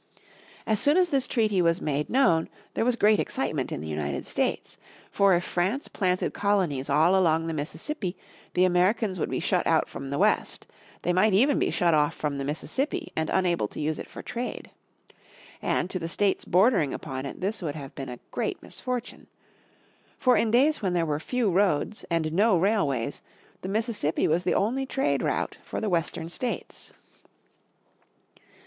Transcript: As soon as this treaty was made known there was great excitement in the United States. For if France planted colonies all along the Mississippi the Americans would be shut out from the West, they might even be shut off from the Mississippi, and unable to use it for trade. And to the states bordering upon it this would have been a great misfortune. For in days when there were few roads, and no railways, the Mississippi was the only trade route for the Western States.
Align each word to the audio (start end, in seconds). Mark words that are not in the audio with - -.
As 0.65 0.79
soon 0.79 0.97
as 0.97 1.09
this 1.09 1.27
treaty 1.27 1.61
was 1.61 1.79
made 1.79 2.09
known 2.09 2.49
there 2.73 2.83
was 2.83 2.95
great 2.95 3.19
excitement 3.19 3.71
in 3.71 3.81
the 3.81 3.87
United 3.87 4.25
States. 4.25 4.79
For 5.11 5.35
if 5.35 5.43
France 5.43 5.87
planted 5.87 6.33
colonies 6.33 6.89
all 6.89 7.15
along 7.15 7.45
the 7.45 7.53
Mississippi 7.53 8.17
the 8.55 8.65
Americans 8.65 9.19
would 9.19 9.29
be 9.29 9.39
shut 9.39 9.67
out 9.67 9.87
from 9.87 10.09
the 10.09 10.17
West, 10.17 10.65
they 11.03 11.13
might 11.13 11.35
even 11.35 11.59
be 11.59 11.69
shut 11.69 11.93
off 11.93 12.15
from 12.15 12.39
the 12.39 12.43
Mississippi, 12.43 13.11
and 13.15 13.29
unable 13.29 13.67
to 13.67 13.79
use 13.79 13.99
it 13.99 14.09
for 14.09 14.23
trade. 14.23 14.71
And 15.61 15.87
to 15.91 15.99
the 15.99 16.09
states 16.09 16.45
bordering 16.45 16.95
upon 16.95 17.27
it 17.27 17.39
this 17.39 17.61
would 17.61 17.75
have 17.75 17.93
been 17.93 18.09
a 18.09 18.17
great 18.31 18.59
misfortune. 18.63 19.27
For 20.17 20.35
in 20.35 20.49
days 20.49 20.81
when 20.81 20.93
there 20.93 21.05
were 21.05 21.19
few 21.19 21.51
roads, 21.51 22.05
and 22.09 22.33
no 22.33 22.57
railways, 22.57 23.21
the 23.61 23.69
Mississippi 23.69 24.27
was 24.27 24.45
the 24.45 24.55
only 24.55 24.87
trade 24.87 25.21
route 25.21 25.57
for 25.63 25.79
the 25.79 25.89
Western 25.91 26.27
States. 26.27 26.91